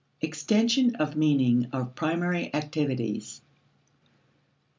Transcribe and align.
Extension 0.19 0.95
of 0.95 1.15
Meaning 1.15 1.67
of 1.71 1.93
Primary 1.93 2.51
Activities. 2.55 3.43